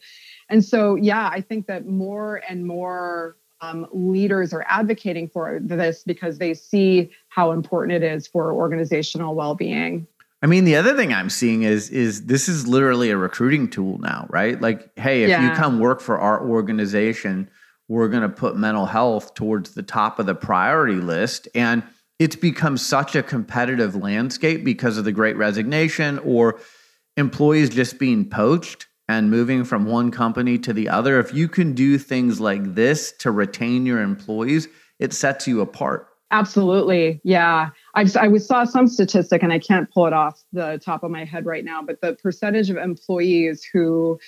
And 0.49 0.63
so 0.63 0.95
yeah 0.95 1.27
i 1.31 1.41
think 1.41 1.67
that 1.67 1.87
more 1.87 2.41
and 2.47 2.65
more 2.65 3.35
um, 3.61 3.87
leaders 3.91 4.53
are 4.53 4.65
advocating 4.67 5.29
for 5.29 5.59
this 5.61 6.03
because 6.03 6.37
they 6.37 6.53
see 6.53 7.11
how 7.29 7.51
important 7.51 8.03
it 8.03 8.05
is 8.05 8.27
for 8.27 8.51
organizational 8.53 9.35
well-being. 9.35 10.07
I 10.41 10.47
mean, 10.47 10.65
the 10.65 10.75
other 10.75 10.95
thing 10.95 11.13
I'm 11.13 11.29
seeing 11.29 11.63
is 11.63 11.89
is 11.89 12.25
this 12.25 12.47
is 12.47 12.67
literally 12.67 13.09
a 13.09 13.17
recruiting 13.17 13.69
tool 13.69 13.97
now, 13.97 14.27
right? 14.29 14.59
Like, 14.59 14.91
hey, 14.97 15.23
if 15.23 15.29
yeah. 15.29 15.49
you 15.49 15.55
come 15.55 15.79
work 15.79 16.01
for 16.01 16.19
our 16.19 16.45
organization, 16.47 17.49
we're 17.87 18.09
going 18.09 18.21
to 18.21 18.29
put 18.29 18.55
mental 18.55 18.85
health 18.85 19.33
towards 19.33 19.73
the 19.73 19.83
top 19.83 20.19
of 20.19 20.25
the 20.25 20.35
priority 20.35 20.95
list 20.95 21.47
and 21.55 21.83
it's 22.17 22.35
become 22.35 22.77
such 22.77 23.15
a 23.15 23.21
competitive 23.21 23.95
landscape 23.95 24.63
because 24.63 24.97
of 24.97 25.03
the 25.03 25.11
great 25.11 25.35
resignation 25.35 26.17
or 26.19 26.59
employees 27.17 27.69
just 27.69 27.99
being 27.99 28.29
poached 28.29 28.87
and 29.07 29.29
moving 29.29 29.63
from 29.63 29.85
one 29.85 30.11
company 30.11 30.57
to 30.59 30.73
the 30.73 30.89
other, 30.89 31.19
if 31.19 31.33
you 31.33 31.47
can 31.47 31.73
do 31.73 31.97
things 31.97 32.39
like 32.39 32.75
this 32.75 33.11
to 33.19 33.31
retain 33.31 33.85
your 33.85 34.01
employees, 34.01 34.67
it 34.99 35.13
sets 35.13 35.47
you 35.47 35.61
apart. 35.61 36.07
Absolutely. 36.31 37.21
Yeah. 37.23 37.69
I've, 37.93 38.15
I 38.17 38.35
saw 38.37 38.65
some 38.65 38.87
statistic 38.87 39.43
and 39.43 39.53
I 39.53 39.59
can't 39.59 39.89
pull 39.91 40.07
it 40.07 40.13
off 40.13 40.43
the 40.51 40.81
top 40.83 41.03
of 41.03 41.11
my 41.11 41.23
head 41.23 41.45
right 41.45 41.63
now, 41.63 41.81
but 41.83 42.01
the 42.01 42.13
percentage 42.15 42.69
of 42.69 42.77
employees 42.77 43.63
who 43.63 44.19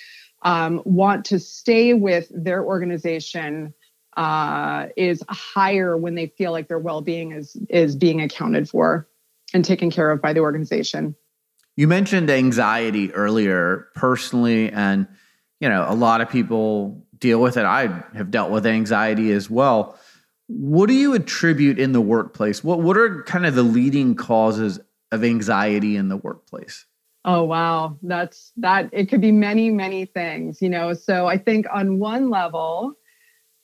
um, 0.42 0.80
want 0.84 1.24
to 1.26 1.40
stay 1.40 1.94
with 1.94 2.30
their 2.32 2.64
organization 2.64 3.74
uh, 4.16 4.86
is 4.96 5.22
higher 5.28 5.96
when 5.96 6.14
they 6.14 6.26
feel 6.26 6.52
like 6.52 6.68
their 6.68 6.78
well-being 6.78 7.32
is 7.32 7.56
is 7.68 7.94
being 7.94 8.20
accounted 8.20 8.68
for 8.68 9.08
and 9.54 9.64
taken 9.64 9.90
care 9.90 10.10
of 10.10 10.20
by 10.20 10.32
the 10.32 10.40
organization. 10.40 11.14
You 11.78 11.86
mentioned 11.86 12.28
anxiety 12.28 13.14
earlier, 13.14 13.86
personally, 13.94 14.68
and 14.68 15.06
you 15.60 15.68
know 15.68 15.86
a 15.88 15.94
lot 15.94 16.20
of 16.20 16.28
people 16.28 17.06
deal 17.20 17.40
with 17.40 17.56
it. 17.56 17.64
I 17.64 18.02
have 18.16 18.32
dealt 18.32 18.50
with 18.50 18.66
anxiety 18.66 19.30
as 19.30 19.48
well. 19.48 19.96
What 20.48 20.88
do 20.88 20.94
you 20.94 21.14
attribute 21.14 21.78
in 21.78 21.92
the 21.92 22.00
workplace? 22.00 22.64
What 22.64 22.80
what 22.80 22.96
are 22.96 23.22
kind 23.22 23.46
of 23.46 23.54
the 23.54 23.62
leading 23.62 24.16
causes 24.16 24.80
of 25.12 25.22
anxiety 25.22 25.94
in 25.94 26.08
the 26.08 26.16
workplace? 26.16 26.84
Oh 27.24 27.44
wow, 27.44 27.96
that's 28.02 28.50
that 28.56 28.90
it 28.90 29.08
could 29.08 29.20
be 29.20 29.30
many 29.30 29.70
many 29.70 30.04
things, 30.04 30.60
you 30.60 30.68
know. 30.68 30.94
So 30.94 31.28
I 31.28 31.38
think 31.38 31.64
on 31.72 32.00
one 32.00 32.28
level 32.28 32.96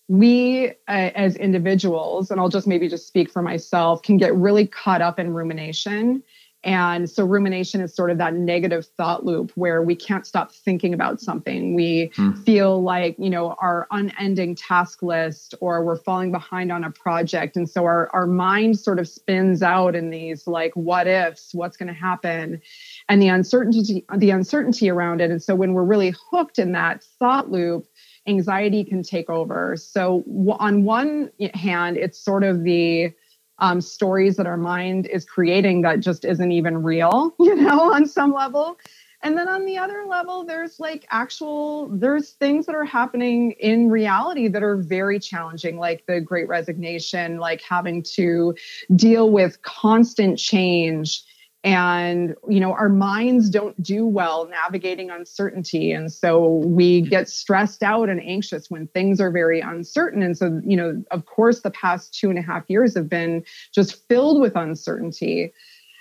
we 0.06 0.68
uh, 0.86 1.10
as 1.16 1.34
individuals 1.34 2.30
and 2.30 2.38
I'll 2.38 2.48
just 2.48 2.68
maybe 2.68 2.88
just 2.88 3.08
speak 3.08 3.28
for 3.28 3.42
myself 3.42 4.02
can 4.02 4.18
get 4.18 4.36
really 4.36 4.68
caught 4.68 5.02
up 5.02 5.18
in 5.18 5.34
rumination 5.34 6.22
and 6.64 7.10
so 7.10 7.24
rumination 7.26 7.82
is 7.82 7.94
sort 7.94 8.10
of 8.10 8.16
that 8.18 8.32
negative 8.32 8.86
thought 8.96 9.26
loop 9.26 9.52
where 9.54 9.82
we 9.82 9.94
can't 9.94 10.26
stop 10.26 10.50
thinking 10.50 10.94
about 10.94 11.20
something. 11.20 11.74
We 11.74 12.10
mm. 12.16 12.42
feel 12.44 12.82
like, 12.82 13.16
you 13.18 13.28
know, 13.28 13.54
our 13.60 13.86
unending 13.90 14.54
task 14.54 15.02
list 15.02 15.54
or 15.60 15.84
we're 15.84 15.98
falling 15.98 16.32
behind 16.32 16.72
on 16.72 16.82
a 16.82 16.90
project. 16.90 17.56
And 17.56 17.68
so 17.68 17.84
our, 17.84 18.08
our 18.14 18.26
mind 18.26 18.78
sort 18.78 18.98
of 18.98 19.06
spins 19.06 19.62
out 19.62 19.94
in 19.94 20.08
these 20.08 20.46
like 20.46 20.72
what 20.74 21.06
ifs, 21.06 21.52
what's 21.52 21.76
going 21.76 21.88
to 21.88 21.92
happen 21.92 22.62
and 23.10 23.20
the 23.20 23.28
uncertainty, 23.28 24.06
the 24.16 24.30
uncertainty 24.30 24.88
around 24.88 25.20
it. 25.20 25.30
And 25.30 25.42
so 25.42 25.54
when 25.54 25.74
we're 25.74 25.84
really 25.84 26.14
hooked 26.30 26.58
in 26.58 26.72
that 26.72 27.04
thought 27.18 27.50
loop, 27.50 27.86
anxiety 28.26 28.84
can 28.84 29.02
take 29.02 29.28
over. 29.28 29.76
So 29.76 30.24
on 30.58 30.84
one 30.84 31.30
hand, 31.52 31.98
it's 31.98 32.18
sort 32.18 32.42
of 32.42 32.64
the 32.64 33.12
um, 33.58 33.80
stories 33.80 34.36
that 34.36 34.46
our 34.46 34.56
mind 34.56 35.06
is 35.06 35.24
creating 35.24 35.82
that 35.82 36.00
just 36.00 36.24
isn't 36.24 36.52
even 36.52 36.82
real, 36.82 37.34
you 37.40 37.54
know, 37.54 37.92
on 37.92 38.06
some 38.06 38.32
level. 38.32 38.78
And 39.22 39.38
then 39.38 39.48
on 39.48 39.64
the 39.64 39.78
other 39.78 40.04
level, 40.06 40.44
there's 40.44 40.78
like 40.78 41.06
actual, 41.10 41.88
there's 41.88 42.32
things 42.32 42.66
that 42.66 42.74
are 42.74 42.84
happening 42.84 43.52
in 43.52 43.88
reality 43.88 44.48
that 44.48 44.62
are 44.62 44.76
very 44.76 45.18
challenging, 45.18 45.78
like 45.78 46.04
the 46.06 46.20
great 46.20 46.46
resignation, 46.46 47.38
like 47.38 47.62
having 47.62 48.02
to 48.16 48.54
deal 48.94 49.30
with 49.30 49.62
constant 49.62 50.38
change 50.38 51.22
and 51.64 52.36
you 52.46 52.60
know 52.60 52.72
our 52.72 52.90
minds 52.90 53.48
don't 53.48 53.82
do 53.82 54.06
well 54.06 54.46
navigating 54.46 55.10
uncertainty. 55.10 55.92
And 55.92 56.12
so 56.12 56.56
we 56.56 57.00
mm-hmm. 57.00 57.08
get 57.08 57.28
stressed 57.28 57.82
out 57.82 58.10
and 58.10 58.22
anxious 58.22 58.70
when 58.70 58.86
things 58.88 59.20
are 59.20 59.30
very 59.30 59.60
uncertain. 59.60 60.22
And 60.22 60.36
so 60.36 60.60
you 60.64 60.76
know 60.76 61.02
of 61.10 61.24
course 61.24 61.62
the 61.62 61.70
past 61.70 62.14
two 62.14 62.28
and 62.28 62.38
a 62.38 62.42
half 62.42 62.64
years 62.68 62.94
have 62.94 63.08
been 63.08 63.44
just 63.72 64.06
filled 64.08 64.40
with 64.40 64.54
uncertainty. 64.54 65.52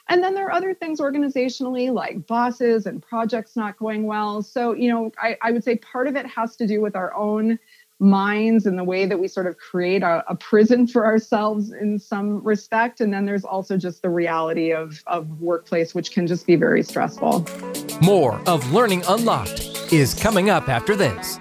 And 0.10 0.22
then 0.22 0.36
there 0.36 0.48
are 0.48 0.52
other 0.52 0.74
things 0.74 1.00
organizationally 1.00 1.92
like 1.94 2.28
bosses 2.28 2.86
and 2.86 3.02
projects 3.02 3.56
not 3.56 3.78
going 3.78 4.04
well. 4.04 4.42
So 4.42 4.74
you 4.74 4.90
know 4.90 5.12
I, 5.18 5.38
I 5.42 5.52
would 5.52 5.64
say 5.64 5.78
part 5.78 6.08
of 6.08 6.18
it 6.18 6.26
has 6.26 6.58
to 6.58 6.68
do 6.68 6.82
with 6.82 6.98
our 6.98 7.14
own 7.16 7.58
minds 8.04 8.66
and 8.66 8.78
the 8.78 8.84
way 8.84 9.06
that 9.06 9.18
we 9.18 9.28
sort 9.28 9.48
of 9.48 9.58
create 9.58 10.04
a, 10.04 10.24
a, 10.28 10.36
prison 10.36 10.86
for 10.86 11.06
ourselves 11.06 11.72
in 11.72 11.98
some 11.98 12.44
respect. 12.44 13.00
And 13.00 13.14
then 13.14 13.26
there's 13.26 13.46
also 13.46 13.78
just 13.78 14.02
the 14.02 14.10
reality 14.10 14.72
of, 14.74 15.02
of 15.08 15.40
workplace, 15.40 15.96
which 15.96 16.12
can 16.12 16.28
just 16.28 16.46
be 16.46 16.56
very 16.56 16.84
stressful. 16.84 17.48
More 18.02 18.40
of 18.46 18.72
Learning 18.74 19.04
Unlocked 19.08 19.92
is 19.92 20.14
coming 20.14 20.50
up 20.50 20.68
after 20.68 20.96
this. 20.96 21.40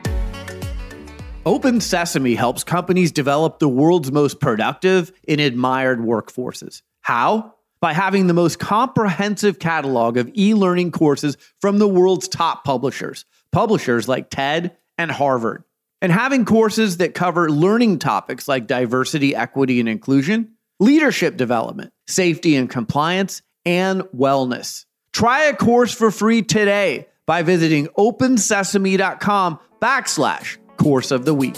Open 1.44 1.80
Sesame 1.80 2.36
helps 2.36 2.62
companies 2.62 3.10
develop 3.10 3.58
the 3.58 3.68
world's 3.68 4.12
most 4.12 4.38
productive 4.38 5.12
and 5.26 5.40
admired 5.40 5.98
workforces. 5.98 6.82
How? 7.00 7.54
By 7.80 7.92
having 7.92 8.28
the 8.28 8.34
most 8.34 8.60
comprehensive 8.60 9.58
catalog 9.58 10.16
of 10.16 10.30
e 10.36 10.54
learning 10.54 10.92
courses 10.92 11.36
from 11.60 11.78
the 11.78 11.88
world's 11.88 12.28
top 12.28 12.62
publishers, 12.62 13.24
publishers 13.50 14.08
like 14.08 14.30
TED 14.30 14.76
and 14.96 15.10
Harvard 15.10 15.64
and 16.02 16.10
having 16.10 16.44
courses 16.44 16.96
that 16.96 17.14
cover 17.14 17.48
learning 17.48 18.00
topics 18.00 18.48
like 18.48 18.66
diversity, 18.66 19.34
equity, 19.36 19.78
and 19.78 19.88
inclusion, 19.88 20.50
leadership 20.80 21.36
development, 21.36 21.92
safety 22.08 22.56
and 22.56 22.68
compliance, 22.68 23.40
and 23.64 24.02
wellness. 24.14 24.84
Try 25.12 25.44
a 25.44 25.54
course 25.54 25.94
for 25.94 26.10
free 26.10 26.42
today 26.42 27.06
by 27.24 27.42
visiting 27.42 27.86
opensesame.com 27.96 29.60
backslash 29.80 30.58
course 30.76 31.12
of 31.12 31.24
the 31.24 31.34
week. 31.34 31.56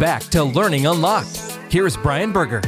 Back 0.00 0.22
to 0.30 0.44
Learning 0.44 0.86
Unlocked. 0.86 1.36
Here's 1.68 1.96
Brian 1.98 2.32
Berger. 2.32 2.62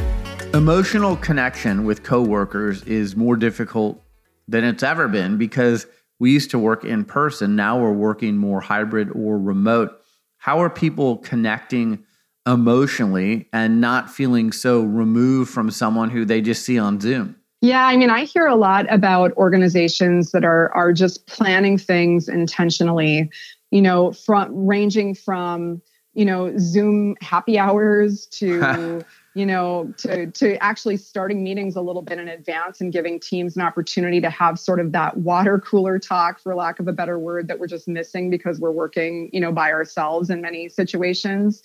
Emotional 0.53 1.15
connection 1.15 1.85
with 1.85 2.03
coworkers 2.03 2.83
is 2.83 3.15
more 3.15 3.35
difficult 3.35 4.03
than 4.47 4.63
it's 4.63 4.83
ever 4.83 5.07
been 5.07 5.37
because 5.37 5.87
we 6.19 6.31
used 6.31 6.51
to 6.51 6.59
work 6.59 6.83
in 6.85 7.05
person. 7.05 7.55
Now 7.55 7.79
we're 7.79 7.91
working 7.91 8.37
more 8.37 8.61
hybrid 8.61 9.09
or 9.15 9.39
remote 9.39 10.00
how 10.41 10.59
are 10.59 10.71
people 10.71 11.17
connecting 11.17 12.03
emotionally 12.47 13.47
and 13.53 13.79
not 13.79 14.09
feeling 14.09 14.51
so 14.51 14.81
removed 14.81 15.51
from 15.51 15.69
someone 15.69 16.09
who 16.09 16.25
they 16.25 16.41
just 16.41 16.65
see 16.65 16.79
on 16.79 16.99
Zoom? 16.99 17.35
Yeah, 17.61 17.85
I 17.85 17.95
mean, 17.95 18.09
I 18.09 18.23
hear 18.23 18.47
a 18.47 18.55
lot 18.55 18.91
about 18.91 19.33
organizations 19.33 20.31
that 20.31 20.43
are 20.43 20.73
are 20.73 20.93
just 20.93 21.27
planning 21.27 21.77
things 21.77 22.27
intentionally, 22.27 23.29
you 23.69 23.83
know, 23.83 24.13
from 24.13 24.65
ranging 24.65 25.13
from, 25.13 25.79
you 26.15 26.25
know, 26.25 26.51
Zoom 26.57 27.17
happy 27.21 27.59
hours 27.59 28.25
to 28.39 29.05
you 29.33 29.45
know 29.45 29.93
to 29.97 30.29
to 30.31 30.61
actually 30.61 30.97
starting 30.97 31.43
meetings 31.43 31.75
a 31.75 31.81
little 31.81 32.01
bit 32.01 32.19
in 32.19 32.27
advance 32.27 32.81
and 32.81 32.91
giving 32.91 33.19
teams 33.19 33.55
an 33.55 33.61
opportunity 33.61 34.19
to 34.19 34.29
have 34.29 34.59
sort 34.59 34.79
of 34.79 34.91
that 34.91 35.17
water 35.17 35.59
cooler 35.59 35.97
talk 35.99 36.39
for 36.39 36.53
lack 36.53 36.79
of 36.79 36.87
a 36.87 36.93
better 36.93 37.17
word 37.17 37.47
that 37.47 37.57
we're 37.59 37.67
just 37.67 37.87
missing 37.87 38.29
because 38.29 38.59
we're 38.59 38.71
working 38.71 39.29
you 39.31 39.39
know 39.39 39.51
by 39.51 39.71
ourselves 39.71 40.29
in 40.29 40.41
many 40.41 40.67
situations 40.67 41.63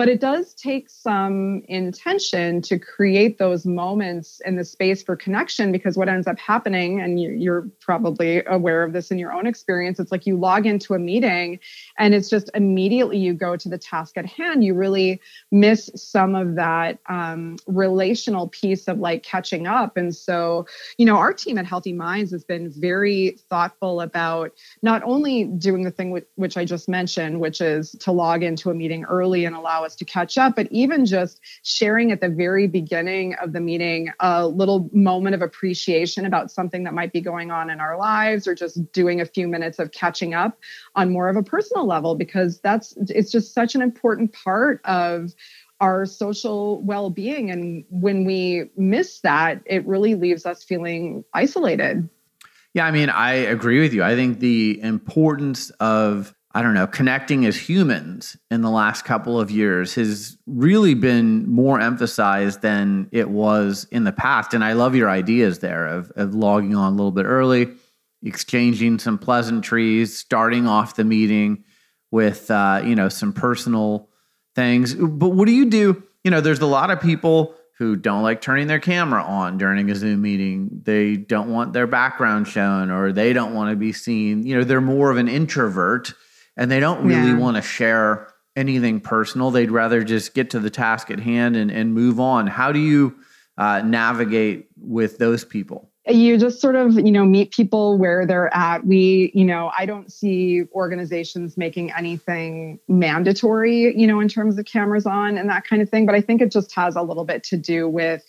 but 0.00 0.08
it 0.08 0.18
does 0.18 0.54
take 0.54 0.88
some 0.88 1.60
intention 1.68 2.62
to 2.62 2.78
create 2.78 3.36
those 3.36 3.66
moments 3.66 4.40
in 4.46 4.56
the 4.56 4.64
space 4.64 5.02
for 5.02 5.14
connection 5.14 5.70
because 5.72 5.94
what 5.94 6.08
ends 6.08 6.26
up 6.26 6.38
happening, 6.38 7.02
and 7.02 7.20
you, 7.20 7.52
are 7.52 7.68
probably 7.80 8.42
aware 8.46 8.82
of 8.82 8.94
this 8.94 9.10
in 9.10 9.18
your 9.18 9.30
own 9.30 9.46
experience, 9.46 10.00
it's 10.00 10.10
like 10.10 10.24
you 10.24 10.38
log 10.38 10.64
into 10.64 10.94
a 10.94 10.98
meeting 10.98 11.60
and 11.98 12.14
it's 12.14 12.30
just 12.30 12.48
immediately 12.54 13.18
you 13.18 13.34
go 13.34 13.56
to 13.56 13.68
the 13.68 13.76
task 13.76 14.16
at 14.16 14.24
hand. 14.24 14.64
You 14.64 14.72
really 14.72 15.20
miss 15.52 15.90
some 15.94 16.34
of 16.34 16.54
that 16.54 16.98
um, 17.10 17.58
relational 17.66 18.48
piece 18.48 18.88
of 18.88 19.00
like 19.00 19.22
catching 19.22 19.66
up. 19.66 19.98
And 19.98 20.16
so, 20.16 20.64
you 20.96 21.04
know, 21.04 21.18
our 21.18 21.34
team 21.34 21.58
at 21.58 21.66
Healthy 21.66 21.92
Minds 21.92 22.32
has 22.32 22.42
been 22.42 22.70
very 22.70 23.36
thoughtful 23.50 24.00
about 24.00 24.52
not 24.80 25.02
only 25.02 25.44
doing 25.44 25.82
the 25.82 25.90
thing 25.90 26.18
which 26.36 26.56
I 26.56 26.64
just 26.64 26.88
mentioned, 26.88 27.38
which 27.38 27.60
is 27.60 27.90
to 28.00 28.12
log 28.12 28.42
into 28.42 28.70
a 28.70 28.74
meeting 28.74 29.04
early 29.04 29.44
and 29.44 29.54
allow 29.54 29.84
us 29.84 29.89
us 29.90 29.96
to 29.96 30.04
catch 30.04 30.38
up, 30.38 30.54
but 30.56 30.68
even 30.70 31.04
just 31.04 31.40
sharing 31.62 32.12
at 32.12 32.20
the 32.20 32.28
very 32.28 32.66
beginning 32.66 33.34
of 33.34 33.52
the 33.52 33.60
meeting 33.60 34.10
a 34.20 34.46
little 34.46 34.88
moment 34.92 35.34
of 35.34 35.42
appreciation 35.42 36.24
about 36.24 36.50
something 36.50 36.84
that 36.84 36.94
might 36.94 37.12
be 37.12 37.20
going 37.20 37.50
on 37.50 37.70
in 37.70 37.80
our 37.80 37.98
lives 37.98 38.46
or 38.46 38.54
just 38.54 38.92
doing 38.92 39.20
a 39.20 39.26
few 39.26 39.48
minutes 39.48 39.78
of 39.78 39.90
catching 39.90 40.32
up 40.32 40.58
on 40.94 41.12
more 41.12 41.28
of 41.28 41.36
a 41.36 41.42
personal 41.42 41.86
level 41.86 42.14
because 42.14 42.60
that's 42.60 42.94
it's 43.08 43.32
just 43.32 43.52
such 43.52 43.74
an 43.74 43.82
important 43.82 44.32
part 44.32 44.80
of 44.84 45.34
our 45.80 46.06
social 46.06 46.82
well-being. 46.82 47.50
And 47.50 47.84
when 47.90 48.24
we 48.24 48.70
miss 48.76 49.20
that 49.20 49.62
it 49.64 49.86
really 49.86 50.14
leaves 50.14 50.46
us 50.46 50.62
feeling 50.62 51.24
isolated. 51.34 52.08
Yeah 52.74 52.86
i 52.86 52.92
mean 52.92 53.10
i 53.10 53.32
agree 53.32 53.80
with 53.80 53.92
you. 53.92 54.04
I 54.04 54.14
think 54.14 54.38
the 54.38 54.80
importance 54.80 55.70
of 55.80 56.34
I 56.52 56.62
don't 56.62 56.74
know, 56.74 56.88
connecting 56.88 57.46
as 57.46 57.56
humans 57.56 58.36
in 58.50 58.60
the 58.62 58.70
last 58.70 59.04
couple 59.04 59.40
of 59.40 59.52
years 59.52 59.94
has 59.94 60.36
really 60.46 60.94
been 60.94 61.48
more 61.48 61.80
emphasized 61.80 62.60
than 62.60 63.08
it 63.12 63.30
was 63.30 63.86
in 63.92 64.02
the 64.02 64.12
past. 64.12 64.52
And 64.52 64.64
I 64.64 64.72
love 64.72 64.96
your 64.96 65.08
ideas 65.08 65.60
there 65.60 65.86
of, 65.86 66.10
of 66.16 66.34
logging 66.34 66.74
on 66.74 66.92
a 66.92 66.96
little 66.96 67.12
bit 67.12 67.24
early, 67.24 67.68
exchanging 68.24 68.98
some 68.98 69.16
pleasantries, 69.16 70.18
starting 70.18 70.66
off 70.66 70.96
the 70.96 71.04
meeting 71.04 71.62
with, 72.10 72.50
uh, 72.50 72.82
you 72.84 72.96
know, 72.96 73.08
some 73.08 73.32
personal 73.32 74.08
things. 74.56 74.92
But 74.94 75.28
what 75.28 75.46
do 75.46 75.52
you 75.52 75.66
do? 75.66 76.02
You 76.24 76.32
know, 76.32 76.40
there's 76.40 76.58
a 76.58 76.66
lot 76.66 76.90
of 76.90 77.00
people 77.00 77.54
who 77.78 77.94
don't 77.94 78.24
like 78.24 78.40
turning 78.40 78.66
their 78.66 78.80
camera 78.80 79.22
on 79.22 79.56
during 79.56 79.88
a 79.88 79.94
Zoom 79.94 80.20
meeting. 80.20 80.82
They 80.82 81.16
don't 81.16 81.48
want 81.48 81.72
their 81.72 81.86
background 81.86 82.48
shown 82.48 82.90
or 82.90 83.12
they 83.12 83.32
don't 83.32 83.54
want 83.54 83.70
to 83.70 83.76
be 83.76 83.92
seen. 83.92 84.44
You 84.44 84.58
know, 84.58 84.64
they're 84.64 84.80
more 84.80 85.12
of 85.12 85.16
an 85.16 85.28
introvert 85.28 86.12
and 86.56 86.70
they 86.70 86.80
don't 86.80 87.04
really 87.04 87.30
yeah. 87.30 87.38
want 87.38 87.56
to 87.56 87.62
share 87.62 88.32
anything 88.56 89.00
personal. 89.00 89.50
They'd 89.50 89.70
rather 89.70 90.02
just 90.02 90.34
get 90.34 90.50
to 90.50 90.60
the 90.60 90.70
task 90.70 91.10
at 91.10 91.20
hand 91.20 91.56
and, 91.56 91.70
and 91.70 91.94
move 91.94 92.20
on. 92.20 92.46
How 92.46 92.72
do 92.72 92.78
you 92.78 93.16
uh, 93.56 93.82
navigate 93.82 94.68
with 94.76 95.18
those 95.18 95.44
people? 95.44 95.90
you 96.08 96.38
just 96.38 96.60
sort 96.60 96.76
of 96.76 96.94
you 96.94 97.12
know 97.12 97.24
meet 97.24 97.52
people 97.52 97.98
where 97.98 98.26
they're 98.26 98.52
at 98.54 98.86
we 98.86 99.30
you 99.34 99.44
know 99.44 99.70
i 99.78 99.84
don't 99.84 100.10
see 100.10 100.62
organizations 100.72 101.56
making 101.56 101.92
anything 101.92 102.78
mandatory 102.88 103.96
you 103.96 104.06
know 104.06 104.20
in 104.20 104.28
terms 104.28 104.58
of 104.58 104.64
cameras 104.64 105.06
on 105.06 105.36
and 105.36 105.48
that 105.48 105.64
kind 105.64 105.82
of 105.82 105.88
thing 105.88 106.06
but 106.06 106.14
i 106.14 106.20
think 106.20 106.40
it 106.40 106.50
just 106.50 106.74
has 106.74 106.96
a 106.96 107.02
little 107.02 107.24
bit 107.24 107.44
to 107.44 107.56
do 107.56 107.88
with 107.88 108.24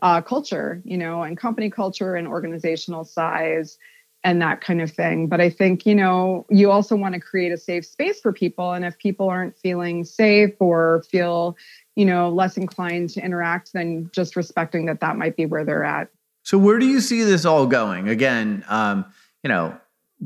uh, 0.00 0.20
culture 0.20 0.82
you 0.84 0.96
know 0.96 1.22
and 1.22 1.36
company 1.36 1.70
culture 1.70 2.16
and 2.16 2.26
organizational 2.26 3.04
size 3.04 3.78
and 4.24 4.40
that 4.40 4.60
kind 4.60 4.80
of 4.80 4.90
thing 4.90 5.26
but 5.26 5.40
i 5.40 5.50
think 5.50 5.84
you 5.84 5.94
know 5.94 6.46
you 6.48 6.70
also 6.70 6.94
want 6.94 7.14
to 7.14 7.20
create 7.20 7.52
a 7.52 7.56
safe 7.56 7.84
space 7.84 8.20
for 8.20 8.32
people 8.32 8.72
and 8.72 8.84
if 8.84 8.96
people 8.98 9.28
aren't 9.28 9.56
feeling 9.58 10.04
safe 10.04 10.54
or 10.60 11.04
feel 11.10 11.56
you 11.96 12.04
know 12.04 12.30
less 12.30 12.56
inclined 12.56 13.10
to 13.10 13.24
interact 13.24 13.72
then 13.72 14.08
just 14.12 14.36
respecting 14.36 14.86
that 14.86 15.00
that 15.00 15.16
might 15.16 15.36
be 15.36 15.46
where 15.46 15.64
they're 15.64 15.84
at 15.84 16.08
so 16.42 16.58
where 16.58 16.78
do 16.78 16.86
you 16.86 17.00
see 17.00 17.22
this 17.22 17.44
all 17.44 17.66
going? 17.66 18.08
Again, 18.08 18.64
um, 18.68 19.04
you 19.42 19.48
know, 19.48 19.76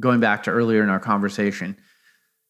going 0.00 0.20
back 0.20 0.42
to 0.44 0.50
earlier 0.50 0.82
in 0.82 0.88
our 0.88 1.00
conversation, 1.00 1.76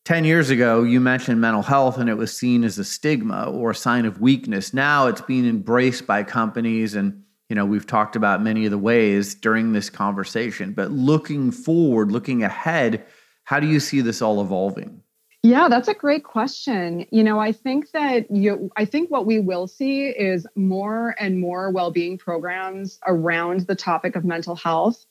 10 0.05 0.25
years 0.25 0.51
ago, 0.51 0.85
you 0.85 1.01
mentioned 1.01 1.41
mental 1.41 1.63
health 1.63 1.99
and 1.99 2.09
it 2.09 2.15
was 2.15 2.37
seen 2.37 2.63
as 2.63 2.79
a 2.79 2.85
stigma 2.85 3.51
or 3.51 3.71
a 3.71 3.75
sign 3.75 4.07
of 4.07 4.21
weakness. 4.21 4.73
Now 4.73 5.09
it's 5.09 5.21
being 5.21 5.47
embraced 5.47 6.07
by 6.07 6.23
companies 6.23 6.95
and 6.95 7.25
you 7.49 7.55
know, 7.57 7.65
we've 7.65 7.87
talked 7.87 8.17
about 8.17 8.43
many 8.43 8.65
of 8.65 8.71
the 8.71 8.79
ways 8.79 9.35
during 9.35 9.73
this 9.73 9.89
conversation, 9.89 10.73
but 10.73 10.91
looking 10.91 11.51
forward, 11.51 12.11
looking 12.11 12.43
ahead, 12.43 13.05
how 13.45 13.61
do 13.61 13.67
you 13.67 13.79
see 13.79 14.01
this 14.01 14.21
all 14.21 14.41
evolving? 14.41 15.03
Yeah, 15.47 15.69
that's 15.69 15.87
a 15.87 15.95
great 15.95 16.25
question. 16.25 17.07
You 17.13 17.23
know, 17.23 17.39
I 17.39 17.53
think 17.53 17.93
that 17.93 18.29
you 18.33 18.69
I 18.77 18.85
think 18.85 19.13
what 19.13 19.27
we 19.27 19.39
will 19.39 19.69
see 19.69 20.09
is 20.09 20.45
more 20.57 21.15
and 21.21 21.39
more 21.39 21.71
well-being 21.71 22.19
programs 22.19 22.99
around 23.07 23.61
the 23.61 23.77
topic 23.77 24.17
of 24.17 24.25
mental 24.25 24.57
health 24.57 25.07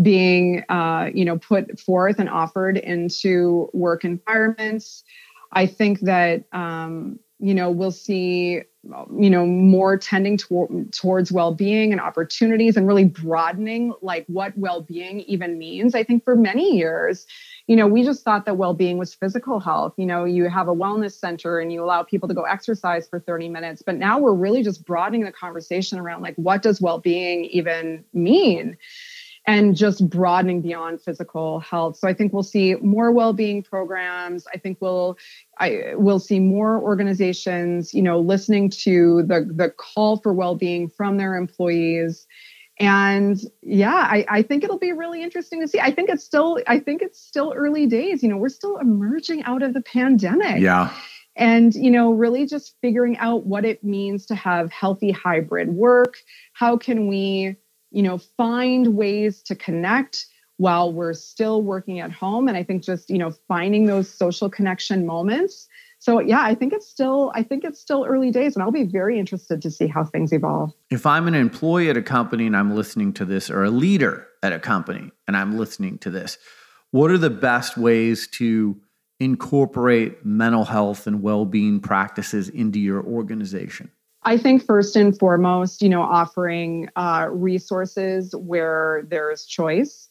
being 0.00 0.62
uh, 0.68 1.10
you 1.12 1.24
know, 1.24 1.38
put 1.38 1.80
forth 1.80 2.20
and 2.20 2.28
offered 2.28 2.76
into 2.76 3.68
work 3.72 4.04
environments. 4.04 5.02
I 5.50 5.66
think 5.66 6.00
that 6.00 6.44
um, 6.52 7.18
you 7.40 7.54
know, 7.54 7.70
we'll 7.72 7.90
see 7.90 8.62
you 8.82 9.28
know 9.28 9.44
more 9.44 9.96
tending 9.98 10.38
to- 10.38 10.88
towards 10.92 11.30
well-being 11.30 11.92
and 11.92 12.00
opportunities 12.00 12.76
and 12.76 12.86
really 12.86 13.04
broadening 13.04 13.92
like 14.00 14.24
what 14.26 14.56
well-being 14.56 15.20
even 15.20 15.58
means. 15.58 15.94
I 15.94 16.02
think 16.02 16.24
for 16.24 16.34
many 16.34 16.76
years 16.76 17.26
you 17.66 17.76
know 17.76 17.86
we 17.86 18.02
just 18.02 18.24
thought 18.24 18.46
that 18.46 18.56
well-being 18.56 18.96
was 18.96 19.12
physical 19.14 19.60
health. 19.60 19.94
You 19.98 20.06
know 20.06 20.24
you 20.24 20.48
have 20.48 20.68
a 20.68 20.74
wellness 20.74 21.12
center 21.12 21.60
and 21.60 21.72
you 21.72 21.84
allow 21.84 22.02
people 22.02 22.28
to 22.28 22.34
go 22.34 22.42
exercise 22.42 23.06
for 23.06 23.20
30 23.20 23.50
minutes 23.50 23.82
but 23.82 23.96
now 23.96 24.18
we're 24.18 24.34
really 24.34 24.62
just 24.62 24.86
broadening 24.86 25.24
the 25.24 25.32
conversation 25.32 25.98
around 25.98 26.22
like 26.22 26.36
what 26.36 26.62
does 26.62 26.80
well-being 26.80 27.44
even 27.46 28.04
mean 28.14 28.78
and 29.46 29.74
just 29.74 30.08
broadening 30.08 30.60
beyond 30.60 31.00
physical 31.00 31.60
health. 31.60 31.96
So 31.96 32.06
I 32.06 32.14
think 32.14 32.32
we'll 32.32 32.42
see 32.42 32.74
more 32.76 33.10
well-being 33.10 33.62
programs. 33.62 34.46
I 34.52 34.58
think 34.58 34.78
we'll 34.80 35.16
I 35.58 35.94
will 35.94 36.18
see 36.18 36.40
more 36.40 36.80
organizations, 36.80 37.94
you 37.94 38.02
know, 38.02 38.20
listening 38.20 38.70
to 38.70 39.22
the 39.22 39.50
the 39.50 39.70
call 39.70 40.18
for 40.18 40.32
well-being 40.32 40.88
from 40.88 41.16
their 41.16 41.36
employees. 41.36 42.26
And 42.78 43.38
yeah, 43.62 44.08
I, 44.10 44.24
I 44.28 44.42
think 44.42 44.64
it'll 44.64 44.78
be 44.78 44.92
really 44.92 45.22
interesting 45.22 45.60
to 45.60 45.68
see. 45.68 45.80
I 45.80 45.90
think 45.90 46.08
it's 46.08 46.24
still 46.24 46.60
I 46.66 46.78
think 46.78 47.02
it's 47.02 47.20
still 47.20 47.52
early 47.54 47.86
days. 47.86 48.22
You 48.22 48.28
know, 48.28 48.36
we're 48.36 48.48
still 48.48 48.76
emerging 48.78 49.42
out 49.44 49.62
of 49.62 49.74
the 49.74 49.82
pandemic. 49.82 50.60
Yeah 50.60 50.92
and 51.36 51.74
you 51.74 51.90
know 51.90 52.12
really 52.12 52.44
just 52.44 52.76
figuring 52.80 53.16
out 53.18 53.46
what 53.46 53.64
it 53.64 53.84
means 53.84 54.26
to 54.26 54.34
have 54.34 54.70
healthy 54.72 55.12
hybrid 55.12 55.68
work 55.68 56.16
how 56.52 56.76
can 56.76 57.06
we 57.06 57.56
you 57.90 58.02
know, 58.02 58.18
find 58.18 58.94
ways 58.96 59.42
to 59.42 59.54
connect 59.54 60.26
while 60.56 60.92
we're 60.92 61.14
still 61.14 61.62
working 61.62 62.00
at 62.00 62.12
home. 62.12 62.46
And 62.46 62.56
I 62.56 62.62
think 62.62 62.82
just, 62.82 63.08
you 63.08 63.18
know, 63.18 63.30
finding 63.48 63.86
those 63.86 64.10
social 64.12 64.50
connection 64.50 65.06
moments. 65.06 65.68
So 66.00 66.18
yeah, 66.18 66.42
I 66.42 66.54
think 66.54 66.72
it's 66.72 66.88
still 66.88 67.32
I 67.34 67.42
think 67.42 67.64
it's 67.64 67.80
still 67.80 68.04
early 68.06 68.30
days 68.30 68.56
and 68.56 68.62
I'll 68.62 68.70
be 68.70 68.84
very 68.84 69.18
interested 69.18 69.62
to 69.62 69.70
see 69.70 69.86
how 69.86 70.04
things 70.04 70.32
evolve. 70.32 70.72
If 70.90 71.06
I'm 71.06 71.28
an 71.28 71.34
employee 71.34 71.90
at 71.90 71.96
a 71.96 72.02
company 72.02 72.46
and 72.46 72.56
I'm 72.56 72.74
listening 72.74 73.12
to 73.14 73.24
this 73.24 73.50
or 73.50 73.64
a 73.64 73.70
leader 73.70 74.26
at 74.42 74.52
a 74.52 74.58
company 74.58 75.10
and 75.26 75.36
I'm 75.36 75.58
listening 75.58 75.98
to 75.98 76.10
this, 76.10 76.38
what 76.90 77.10
are 77.10 77.18
the 77.18 77.30
best 77.30 77.76
ways 77.76 78.28
to 78.32 78.80
incorporate 79.18 80.24
mental 80.24 80.64
health 80.64 81.06
and 81.06 81.22
well-being 81.22 81.80
practices 81.80 82.48
into 82.48 82.80
your 82.80 83.04
organization? 83.04 83.90
I 84.22 84.36
think 84.36 84.64
first 84.64 84.96
and 84.96 85.18
foremost, 85.18 85.80
you 85.80 85.88
know, 85.88 86.02
offering 86.02 86.88
uh, 86.96 87.28
resources 87.30 88.34
where 88.34 89.04
there's 89.08 89.46
choice. 89.46 90.10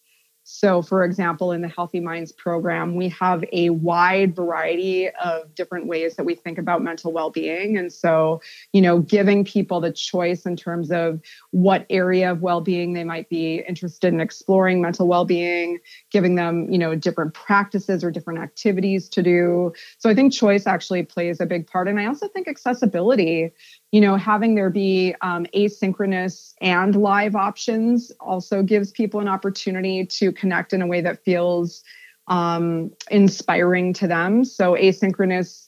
So, 0.52 0.82
for 0.82 1.04
example, 1.04 1.52
in 1.52 1.62
the 1.62 1.68
Healthy 1.68 2.00
Minds 2.00 2.32
program, 2.32 2.96
we 2.96 3.08
have 3.10 3.46
a 3.54 3.70
wide 3.70 4.36
variety 4.36 5.08
of 5.08 5.54
different 5.54 5.86
ways 5.86 6.16
that 6.16 6.24
we 6.24 6.34
think 6.34 6.58
about 6.58 6.82
mental 6.82 7.14
well 7.14 7.30
being. 7.30 7.78
And 7.78 7.94
so, 7.94 8.42
you 8.74 8.82
know, 8.82 8.98
giving 8.98 9.46
people 9.46 9.80
the 9.80 9.92
choice 9.92 10.48
in 10.48 10.56
terms 10.56 10.90
of 10.90 11.22
what 11.52 11.86
area 11.92 12.32
of 12.32 12.42
well 12.42 12.62
being 12.62 12.94
they 12.94 13.04
might 13.04 13.30
be 13.30 13.64
interested 13.68 14.12
in 14.12 14.20
exploring 14.20 14.82
mental 14.82 15.08
well 15.08 15.24
being, 15.24 15.78
giving 16.10 16.34
them, 16.34 16.68
you 16.72 16.80
know, 16.80 16.96
different 16.96 17.36
practices 17.36 18.04
or 18.04 18.10
different 18.10 18.40
activities 18.40 19.08
to 19.10 19.22
do. 19.22 19.72
So, 20.00 20.10
I 20.10 20.16
think 20.16 20.34
choice 20.34 20.66
actually 20.66 21.04
plays 21.04 21.40
a 21.40 21.46
big 21.46 21.68
part. 21.68 21.88
And 21.88 22.00
I 22.00 22.08
also 22.08 22.28
think 22.28 22.48
accessibility 22.48 23.52
you 23.92 24.02
know 24.02 24.16
having 24.16 24.56
there 24.56 24.70
be 24.70 25.16
um, 25.22 25.46
asynchronous 25.56 26.54
and 26.62 26.96
live 26.96 27.36
options 27.36 28.12
also 28.20 28.64
gives 28.64 28.92
people 28.92 29.20
an 29.20 29.28
opportunity 29.28 30.06
to 30.06 30.32
connect 30.32 30.74
in 30.74 30.82
a 30.82 30.88
way 30.88 31.02
that 31.02 31.24
feels 31.24 31.84
um, 32.30 32.92
inspiring 33.10 33.94
to 33.94 34.08
them. 34.08 34.46
So 34.46 34.74
asynchronous 34.74 35.68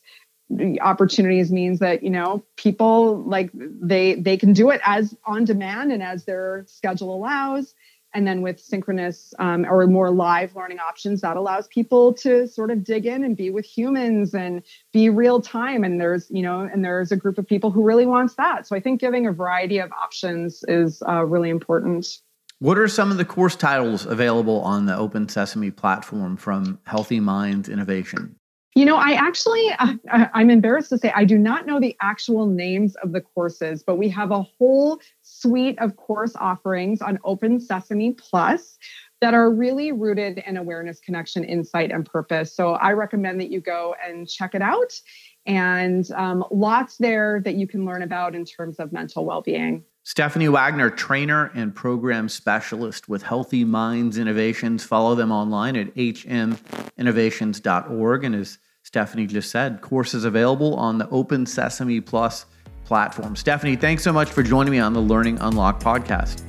opportunities 0.82 1.52
means 1.52 1.80
that 1.80 2.04
you 2.04 2.10
know 2.10 2.44
people 2.58 3.24
like 3.24 3.50
they 3.54 4.16
they 4.16 4.36
can 4.36 4.54
do 4.54 4.70
it 4.70 4.82
as 4.86 5.16
on 5.26 5.46
demand 5.46 5.92
and 5.92 6.04
as 6.04 6.26
their 6.26 6.66
schedule 6.68 7.16
allows 7.16 7.74
and 8.14 8.28
then 8.28 8.42
with 8.42 8.60
synchronous 8.60 9.34
um, 9.40 9.66
or 9.66 9.86
more 9.88 10.12
live 10.12 10.56
learning 10.56 10.80
options 10.80 11.22
that 11.22 11.38
allows 11.38 11.68
people 11.68 12.14
to 12.14 12.48
sort 12.48 12.72
of 12.72 12.84
dig 12.84 13.06
in 13.06 13.24
and 13.24 13.38
be 13.38 13.50
with 13.50 13.66
humans 13.66 14.34
and 14.34 14.64
be 14.92 15.10
real 15.10 15.42
time. 15.42 15.84
And 15.84 16.00
there's 16.00 16.30
you 16.30 16.42
know 16.42 16.62
and 16.62 16.84
there's 16.84 17.12
a 17.12 17.18
group 17.18 17.38
of 17.38 17.48
people 17.48 17.72
who 17.72 17.84
really 17.84 18.06
wants 18.06 18.36
that. 18.36 18.68
So 18.68 18.76
i 18.76 18.80
think 18.80 19.00
giving 19.00 19.28
a 19.28 19.32
variety 19.32 19.80
of 19.80 19.92
options 19.92 20.64
is 20.68 21.02
uh, 21.08 21.26
really 21.26 21.50
important. 21.50 22.20
What 22.60 22.78
are 22.78 22.88
some 22.88 23.10
of 23.10 23.18
the 23.18 23.26
course 23.26 23.56
titles 23.56 24.06
available 24.06 24.62
on 24.62 24.86
the 24.86 24.96
open 24.96 25.28
sesame 25.28 25.72
platform 25.72 26.38
from 26.38 26.78
healthy 26.86 27.20
minds 27.20 27.68
innovation? 27.68 28.36
You 28.76 28.86
know, 28.86 28.96
I 28.96 29.14
actually, 29.14 29.68
uh, 29.80 29.96
I'm 30.34 30.50
embarrassed 30.50 30.90
to 30.90 30.98
say 30.98 31.12
I 31.14 31.26
do 31.26 31.38
not 31.38 31.66
know 31.66 31.80
the 31.80 31.98
actual 32.02 32.46
names 32.46 32.96
of 32.98 33.12
the 33.12 33.20
courses, 33.20 33.84
but 33.84 33.98
we 33.98 34.08
have 34.10 34.32
a 34.32 34.44
whole 34.44 35.02
suite 35.42 35.80
of 35.80 35.96
course 35.96 36.36
offerings 36.36 37.02
on 37.02 37.18
Open 37.24 37.60
Sesame 37.60 38.14
Plus 38.14 38.78
that 39.22 39.34
are 39.34 39.52
really 39.52 39.92
rooted 39.92 40.44
in 40.46 40.56
awareness, 40.58 41.00
connection, 41.00 41.44
insight, 41.44 41.92
and 41.92 42.06
purpose. 42.06 42.56
So 42.56 42.74
I 42.74 42.94
recommend 42.94 43.40
that 43.40 43.52
you 43.52 43.62
go 43.62 43.96
and 44.04 44.28
check 44.28 44.56
it 44.56 44.64
out. 44.64 45.00
And 45.46 46.10
um, 46.12 46.44
lots 46.52 46.98
there 46.98 47.42
that 47.46 47.56
you 47.56 47.68
can 47.68 47.86
learn 47.86 48.02
about 48.02 48.36
in 48.36 48.44
terms 48.46 48.80
of 48.80 48.92
mental 48.92 49.26
well 49.26 49.42
being. 49.42 49.86
Stephanie 50.04 50.50
Wagner, 50.50 50.90
trainer 50.90 51.52
and 51.54 51.76
program 51.76 52.28
specialist 52.28 53.08
with 53.08 53.22
Healthy 53.22 53.64
Minds 53.64 54.18
Innovations. 54.18 54.84
Follow 54.84 55.14
them 55.14 55.32
online 55.32 55.76
at 55.76 55.94
hminnovations.org. 55.94 58.24
And 58.24 58.34
as 58.34 58.58
Stephanie 58.82 59.28
just 59.28 59.52
said, 59.52 59.82
courses 59.82 60.26
available 60.26 60.74
on 60.76 60.98
the 60.98 61.08
Open 61.10 61.46
Sesame 61.46 62.02
Plus 62.02 62.48
platform. 62.92 63.38
Stephanie, 63.38 63.78
thanks 63.78 64.04
so 64.04 64.12
much 64.12 64.30
for 64.30 64.44
joining 64.44 64.70
me 64.70 64.78
on 64.78 64.92
the 64.92 65.00
Learning 65.00 65.40
Unlocked 65.40 65.82
podcast. 65.82 66.42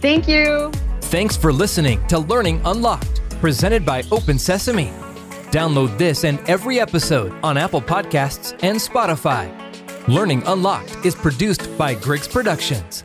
Thank 0.00 0.26
you. 0.26 0.72
Thanks 1.02 1.36
for 1.36 1.52
listening 1.52 2.02
to 2.06 2.18
Learning 2.20 2.58
Unlocked, 2.64 3.20
presented 3.38 3.84
by 3.84 4.02
Open 4.10 4.38
Sesame. 4.38 4.90
Download 5.50 5.98
this 5.98 6.24
and 6.24 6.38
every 6.48 6.80
episode 6.80 7.34
on 7.42 7.58
Apple 7.58 7.82
Podcasts 7.82 8.52
and 8.62 8.78
Spotify. 8.78 9.46
Learning 10.08 10.42
Unlocked 10.46 11.04
is 11.04 11.14
produced 11.14 11.68
by 11.76 11.92
Griggs 11.92 12.28
Productions. 12.28 13.04